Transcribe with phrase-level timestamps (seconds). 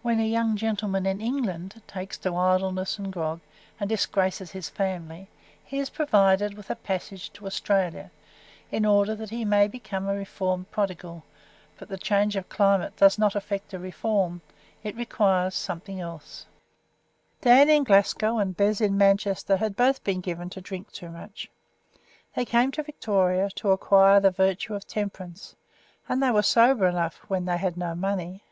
[0.00, 3.40] When a young gentleman in England takes to idleness and grog,
[3.80, 5.28] and disgraces his family,
[5.64, 8.12] he is provided with a passage to Australia,
[8.70, 11.24] in order that he may become a reformed prodigal;
[11.80, 14.40] but the change of climate does not effect a reform;
[14.84, 16.46] it requires something else.
[17.40, 21.50] Dan in Glasgow and Bez in Manchester had both been given to drink too much.
[22.36, 25.56] They came to Victoria to acquire the virtue of temperance,
[26.08, 28.44] and they were sober enough when they had no money.